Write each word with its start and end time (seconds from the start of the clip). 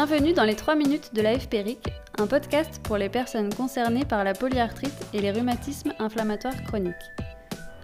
Bienvenue 0.00 0.32
dans 0.32 0.44
les 0.44 0.54
3 0.54 0.76
minutes 0.76 1.12
de 1.12 1.22
la 1.22 1.36
FPRIC, 1.36 1.88
un 2.20 2.28
podcast 2.28 2.80
pour 2.84 2.98
les 2.98 3.08
personnes 3.08 3.52
concernées 3.52 4.04
par 4.04 4.22
la 4.22 4.32
polyarthrite 4.32 4.94
et 5.12 5.20
les 5.20 5.32
rhumatismes 5.32 5.92
inflammatoires 5.98 6.62
chroniques. 6.68 6.94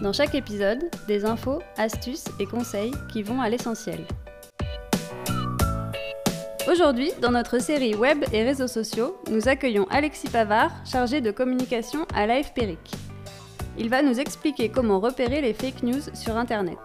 Dans 0.00 0.12
chaque 0.12 0.36
épisode, 0.36 0.88
des 1.08 1.24
infos, 1.24 1.60
astuces 1.76 2.26
et 2.38 2.46
conseils 2.46 2.92
qui 3.12 3.24
vont 3.24 3.40
à 3.40 3.48
l'essentiel. 3.48 4.06
Aujourd'hui, 6.70 7.10
dans 7.20 7.32
notre 7.32 7.58
série 7.58 7.96
Web 7.96 8.24
et 8.32 8.44
réseaux 8.44 8.68
sociaux, 8.68 9.20
nous 9.28 9.48
accueillons 9.48 9.88
Alexis 9.90 10.28
Pavard, 10.28 10.70
chargé 10.88 11.20
de 11.20 11.32
communication 11.32 12.06
à 12.14 12.28
l'AFPERIC. 12.28 12.78
Il 13.78 13.88
va 13.88 14.02
nous 14.02 14.20
expliquer 14.20 14.68
comment 14.68 15.00
repérer 15.00 15.40
les 15.40 15.54
fake 15.54 15.82
news 15.82 16.02
sur 16.14 16.36
Internet. 16.36 16.78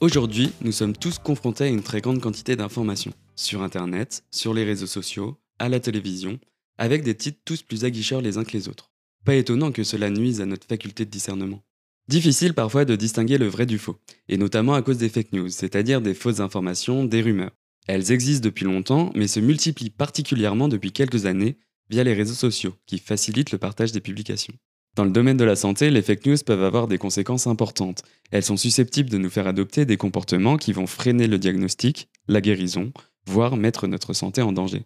Aujourd'hui, 0.00 0.52
nous 0.60 0.70
sommes 0.70 0.96
tous 0.96 1.18
confrontés 1.18 1.64
à 1.64 1.68
une 1.68 1.82
très 1.82 2.00
grande 2.00 2.20
quantité 2.20 2.54
d'informations, 2.54 3.12
sur 3.34 3.62
Internet, 3.62 4.22
sur 4.30 4.54
les 4.54 4.62
réseaux 4.62 4.86
sociaux, 4.86 5.40
à 5.58 5.68
la 5.68 5.80
télévision, 5.80 6.38
avec 6.78 7.02
des 7.02 7.16
titres 7.16 7.40
tous 7.44 7.62
plus 7.62 7.84
aguicheurs 7.84 8.20
les 8.20 8.38
uns 8.38 8.44
que 8.44 8.52
les 8.52 8.68
autres. 8.68 8.92
Pas 9.24 9.34
étonnant 9.34 9.72
que 9.72 9.82
cela 9.82 10.08
nuise 10.08 10.40
à 10.40 10.46
notre 10.46 10.68
faculté 10.68 11.04
de 11.04 11.10
discernement. 11.10 11.64
Difficile 12.06 12.54
parfois 12.54 12.84
de 12.84 12.94
distinguer 12.94 13.38
le 13.38 13.48
vrai 13.48 13.66
du 13.66 13.76
faux, 13.76 13.98
et 14.28 14.38
notamment 14.38 14.74
à 14.74 14.82
cause 14.82 14.98
des 14.98 15.08
fake 15.08 15.32
news, 15.32 15.48
c'est-à-dire 15.48 16.00
des 16.00 16.14
fausses 16.14 16.38
informations, 16.38 17.04
des 17.04 17.20
rumeurs. 17.20 17.56
Elles 17.88 18.12
existent 18.12 18.44
depuis 18.44 18.66
longtemps, 18.66 19.10
mais 19.16 19.26
se 19.26 19.40
multiplient 19.40 19.90
particulièrement 19.90 20.68
depuis 20.68 20.92
quelques 20.92 21.26
années 21.26 21.58
via 21.90 22.04
les 22.04 22.14
réseaux 22.14 22.34
sociaux, 22.34 22.76
qui 22.86 22.98
facilitent 22.98 23.50
le 23.50 23.58
partage 23.58 23.90
des 23.90 24.00
publications. 24.00 24.54
Dans 24.98 25.04
le 25.04 25.10
domaine 25.12 25.36
de 25.36 25.44
la 25.44 25.54
santé, 25.54 25.92
les 25.92 26.02
fake 26.02 26.26
news 26.26 26.36
peuvent 26.44 26.64
avoir 26.64 26.88
des 26.88 26.98
conséquences 26.98 27.46
importantes. 27.46 28.02
Elles 28.32 28.42
sont 28.42 28.56
susceptibles 28.56 29.08
de 29.08 29.16
nous 29.16 29.30
faire 29.30 29.46
adopter 29.46 29.84
des 29.84 29.96
comportements 29.96 30.56
qui 30.56 30.72
vont 30.72 30.88
freiner 30.88 31.28
le 31.28 31.38
diagnostic, 31.38 32.08
la 32.26 32.40
guérison, 32.40 32.90
voire 33.24 33.56
mettre 33.56 33.86
notre 33.86 34.12
santé 34.12 34.42
en 34.42 34.50
danger. 34.50 34.82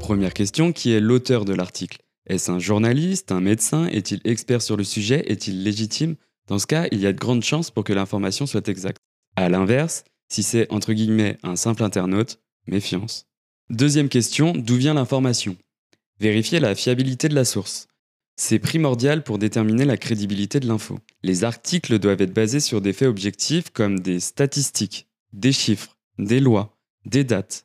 Première 0.00 0.34
question, 0.34 0.72
qui 0.72 0.90
est 0.90 0.98
l'auteur 0.98 1.44
de 1.44 1.54
l'article? 1.54 1.98
Est-ce 2.26 2.50
un 2.50 2.58
journaliste, 2.58 3.30
un 3.30 3.40
médecin? 3.40 3.86
Est-il 3.86 4.20
expert 4.24 4.62
sur 4.62 4.76
le 4.76 4.82
sujet? 4.82 5.22
Est-il 5.30 5.62
légitime? 5.62 6.16
Dans 6.48 6.58
ce 6.58 6.66
cas, 6.66 6.88
il 6.90 6.98
y 6.98 7.06
a 7.06 7.12
de 7.12 7.18
grandes 7.20 7.44
chances 7.44 7.70
pour 7.70 7.84
que 7.84 7.92
l'information 7.92 8.46
soit 8.46 8.66
exacte. 8.66 8.98
A 9.36 9.48
l'inverse, 9.48 10.02
si 10.28 10.42
c'est 10.42 10.66
entre 10.72 10.92
guillemets 10.92 11.38
un 11.44 11.54
simple 11.54 11.84
internaute, 11.84 12.40
méfiance. 12.66 13.28
Deuxième 13.68 14.08
question, 14.08 14.54
d'où 14.56 14.74
vient 14.74 14.94
l'information? 14.94 15.56
Vérifier 16.20 16.60
la 16.60 16.74
fiabilité 16.74 17.30
de 17.30 17.34
la 17.34 17.46
source. 17.46 17.88
C'est 18.36 18.58
primordial 18.58 19.24
pour 19.24 19.38
déterminer 19.38 19.86
la 19.86 19.96
crédibilité 19.96 20.60
de 20.60 20.68
l'info. 20.68 20.98
Les 21.22 21.44
articles 21.44 21.98
doivent 21.98 22.20
être 22.20 22.34
basés 22.34 22.60
sur 22.60 22.82
des 22.82 22.92
faits 22.92 23.08
objectifs 23.08 23.70
comme 23.70 24.00
des 24.00 24.20
statistiques, 24.20 25.06
des 25.32 25.52
chiffres, 25.52 25.96
des 26.18 26.40
lois, 26.40 26.76
des 27.06 27.24
dates. 27.24 27.64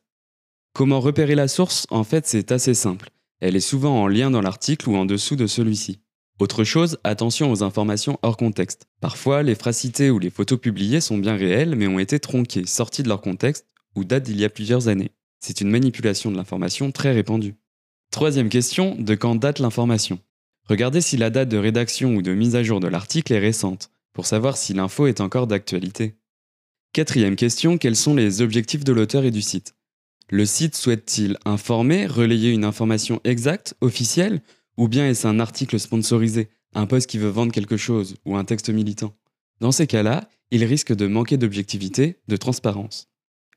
Comment 0.71 1.01
repérer 1.01 1.35
la 1.35 1.49
source? 1.49 1.85
En 1.89 2.05
fait, 2.05 2.27
c'est 2.27 2.53
assez 2.53 2.73
simple. 2.73 3.09
Elle 3.41 3.57
est 3.57 3.59
souvent 3.59 4.01
en 4.01 4.07
lien 4.07 4.31
dans 4.31 4.41
l'article 4.41 4.87
ou 4.87 4.95
en 4.95 5.05
dessous 5.05 5.35
de 5.35 5.47
celui-ci. 5.47 5.99
Autre 6.39 6.63
chose, 6.63 6.97
attention 7.03 7.51
aux 7.51 7.61
informations 7.61 8.19
hors 8.21 8.37
contexte. 8.37 8.87
Parfois, 9.01 9.43
les 9.43 9.55
phrases 9.55 9.79
citées 9.79 10.11
ou 10.11 10.19
les 10.19 10.29
photos 10.29 10.61
publiées 10.61 11.01
sont 11.01 11.17
bien 11.17 11.35
réelles 11.35 11.75
mais 11.75 11.87
ont 11.87 11.99
été 11.99 12.21
tronquées, 12.21 12.65
sorties 12.65 13.03
de 13.03 13.09
leur 13.09 13.19
contexte 13.19 13.65
ou 13.97 14.05
datent 14.05 14.23
d'il 14.23 14.39
y 14.39 14.45
a 14.45 14.49
plusieurs 14.49 14.87
années. 14.87 15.11
C'est 15.41 15.59
une 15.59 15.69
manipulation 15.69 16.31
de 16.31 16.37
l'information 16.37 16.93
très 16.93 17.11
répandue. 17.11 17.55
Troisième 18.11 18.49
question, 18.49 18.95
de 18.97 19.15
quand 19.15 19.35
date 19.35 19.59
l'information? 19.59 20.19
Regardez 20.67 21.01
si 21.01 21.17
la 21.17 21.29
date 21.29 21.49
de 21.49 21.57
rédaction 21.57 22.15
ou 22.15 22.21
de 22.21 22.33
mise 22.33 22.55
à 22.55 22.63
jour 22.63 22.79
de 22.79 22.87
l'article 22.87 23.33
est 23.33 23.39
récente, 23.39 23.91
pour 24.13 24.25
savoir 24.25 24.57
si 24.57 24.73
l'info 24.73 25.07
est 25.07 25.21
encore 25.21 25.47
d'actualité. 25.47 26.15
Quatrième 26.93 27.35
question, 27.35 27.77
quels 27.77 27.95
sont 27.95 28.15
les 28.15 28.41
objectifs 28.41 28.83
de 28.83 28.93
l'auteur 28.93 29.25
et 29.25 29.31
du 29.31 29.41
site? 29.41 29.75
Le 30.29 30.45
site 30.45 30.75
souhaite-t-il 30.75 31.37
informer, 31.45 32.07
relayer 32.07 32.51
une 32.51 32.65
information 32.65 33.19
exacte, 33.25 33.75
officielle, 33.81 34.41
ou 34.77 34.87
bien 34.87 35.07
est-ce 35.07 35.27
un 35.27 35.39
article 35.39 35.79
sponsorisé, 35.79 36.49
un 36.73 36.87
poste 36.87 37.09
qui 37.09 37.19
veut 37.19 37.29
vendre 37.29 37.51
quelque 37.51 37.77
chose, 37.77 38.15
ou 38.25 38.35
un 38.35 38.45
texte 38.45 38.69
militant? 38.69 39.13
Dans 39.59 39.71
ces 39.71 39.87
cas-là, 39.87 40.27
il 40.51 40.63
risque 40.63 40.95
de 40.95 41.05
manquer 41.05 41.37
d'objectivité, 41.37 42.21
de 42.27 42.37
transparence. 42.37 43.09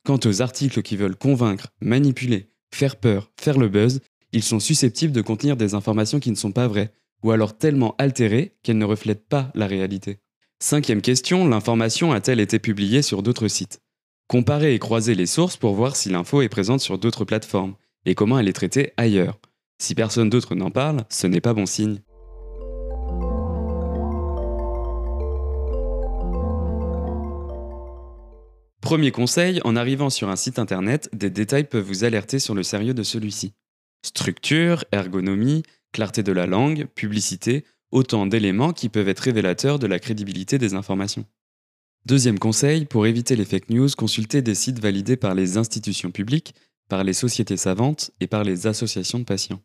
Quant 0.04 0.20
aux 0.24 0.42
articles 0.42 0.82
qui 0.82 0.96
veulent 0.96 1.16
convaincre, 1.16 1.68
manipuler, 1.80 2.50
faire 2.72 2.96
peur, 2.96 3.30
faire 3.40 3.58
le 3.58 3.68
buzz, 3.68 4.00
ils 4.32 4.42
sont 4.42 4.60
susceptibles 4.60 5.12
de 5.12 5.22
contenir 5.22 5.56
des 5.56 5.74
informations 5.74 6.20
qui 6.20 6.30
ne 6.30 6.36
sont 6.36 6.52
pas 6.52 6.68
vraies, 6.68 6.92
ou 7.22 7.30
alors 7.30 7.56
tellement 7.56 7.94
altérées 7.98 8.56
qu'elles 8.62 8.78
ne 8.78 8.84
reflètent 8.84 9.28
pas 9.28 9.50
la 9.54 9.66
réalité. 9.66 10.18
Cinquième 10.60 11.02
question, 11.02 11.46
l'information 11.48 12.12
a-t-elle 12.12 12.40
été 12.40 12.58
publiée 12.58 13.02
sur 13.02 13.22
d'autres 13.22 13.48
sites? 13.48 13.80
Comparer 14.26 14.74
et 14.74 14.78
croiser 14.78 15.14
les 15.14 15.26
sources 15.26 15.56
pour 15.56 15.74
voir 15.74 15.96
si 15.96 16.10
l'info 16.10 16.42
est 16.42 16.48
présente 16.48 16.80
sur 16.80 16.98
d'autres 16.98 17.24
plateformes, 17.24 17.74
et 18.04 18.14
comment 18.14 18.38
elle 18.38 18.48
est 18.48 18.52
traitée 18.52 18.92
ailleurs. 18.96 19.38
Si 19.80 19.94
personne 19.94 20.28
d'autre 20.28 20.54
n'en 20.54 20.70
parle, 20.70 21.04
ce 21.08 21.26
n'est 21.26 21.40
pas 21.40 21.54
bon 21.54 21.66
signe. 21.66 22.00
Premier 28.80 29.10
conseil, 29.10 29.60
en 29.64 29.76
arrivant 29.76 30.10
sur 30.10 30.28
un 30.28 30.36
site 30.36 30.58
internet, 30.58 31.10
des 31.12 31.30
détails 31.30 31.64
peuvent 31.64 31.84
vous 31.84 32.04
alerter 32.04 32.38
sur 32.38 32.54
le 32.54 32.62
sérieux 32.62 32.94
de 32.94 33.02
celui-ci. 33.02 33.52
Structure, 34.02 34.84
ergonomie, 34.92 35.62
clarté 35.92 36.22
de 36.22 36.32
la 36.32 36.46
langue, 36.46 36.86
publicité, 36.94 37.64
autant 37.90 38.26
d'éléments 38.26 38.72
qui 38.72 38.88
peuvent 38.88 39.08
être 39.08 39.20
révélateurs 39.20 39.78
de 39.78 39.86
la 39.86 39.98
crédibilité 39.98 40.58
des 40.58 40.74
informations. 40.74 41.24
Deuxième 42.06 42.38
conseil, 42.38 42.84
pour 42.84 43.06
éviter 43.06 43.36
les 43.36 43.44
fake 43.44 43.70
news, 43.70 43.88
consultez 43.96 44.40
des 44.40 44.54
sites 44.54 44.80
validés 44.80 45.16
par 45.16 45.34
les 45.34 45.56
institutions 45.56 46.10
publiques, 46.10 46.54
par 46.88 47.04
les 47.04 47.12
sociétés 47.12 47.56
savantes 47.56 48.10
et 48.20 48.26
par 48.26 48.44
les 48.44 48.66
associations 48.66 49.18
de 49.18 49.24
patients. 49.24 49.60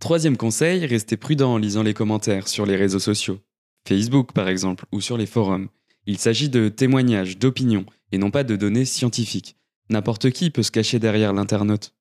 Troisième 0.00 0.36
conseil, 0.36 0.86
restez 0.86 1.16
prudent 1.16 1.54
en 1.54 1.58
lisant 1.58 1.82
les 1.82 1.94
commentaires 1.94 2.48
sur 2.48 2.66
les 2.66 2.76
réseaux 2.76 2.98
sociaux, 2.98 3.40
Facebook 3.88 4.32
par 4.32 4.48
exemple, 4.48 4.86
ou 4.92 5.00
sur 5.00 5.16
les 5.16 5.26
forums. 5.26 5.68
Il 6.06 6.18
s'agit 6.18 6.48
de 6.48 6.68
témoignages, 6.68 7.38
d'opinions, 7.38 7.86
et 8.12 8.18
non 8.18 8.30
pas 8.30 8.44
de 8.44 8.56
données 8.56 8.84
scientifiques. 8.84 9.56
N'importe 9.90 10.30
qui 10.30 10.50
peut 10.50 10.62
se 10.62 10.70
cacher 10.70 10.98
derrière 10.98 11.32
l'internaute. 11.32 11.94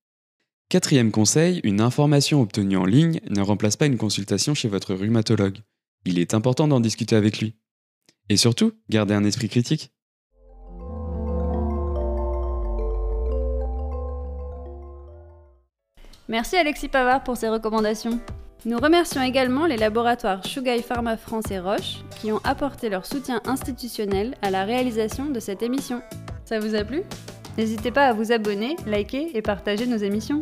Quatrième 0.73 1.11
conseil, 1.11 1.61
une 1.63 1.81
information 1.81 2.41
obtenue 2.41 2.77
en 2.77 2.85
ligne 2.85 3.19
ne 3.29 3.41
remplace 3.41 3.77
pas 3.77 3.85
une 3.85 3.99
consultation 3.99 4.55
chez 4.55 4.67
votre 4.67 4.95
rhumatologue. 4.95 5.59
Il 6.03 6.17
est 6.17 6.33
important 6.33 6.67
d'en 6.67 6.79
discuter 6.79 7.15
avec 7.15 7.37
lui. 7.37 7.59
Et 8.27 8.37
surtout, 8.37 8.71
gardez 8.89 9.13
un 9.13 9.23
esprit 9.23 9.49
critique. 9.49 9.91
Merci 16.27 16.55
Alexis 16.55 16.87
Pavard 16.87 17.23
pour 17.23 17.37
ces 17.37 17.49
recommandations. 17.49 18.19
Nous 18.65 18.79
remercions 18.79 19.21
également 19.21 19.67
les 19.67 19.77
laboratoires 19.77 20.43
Shugai 20.43 20.81
Pharma 20.81 21.17
France 21.17 21.51
et 21.51 21.59
Roche 21.59 21.97
qui 22.19 22.31
ont 22.31 22.41
apporté 22.43 22.89
leur 22.89 23.05
soutien 23.05 23.43
institutionnel 23.45 24.33
à 24.41 24.49
la 24.49 24.65
réalisation 24.65 25.29
de 25.29 25.39
cette 25.39 25.61
émission. 25.61 26.01
Ça 26.45 26.59
vous 26.59 26.73
a 26.73 26.83
plu? 26.83 27.03
N'hésitez 27.59 27.91
pas 27.91 28.07
à 28.07 28.13
vous 28.13 28.31
abonner, 28.31 28.75
liker 28.87 29.37
et 29.37 29.43
partager 29.43 29.85
nos 29.85 29.97
émissions. 29.97 30.41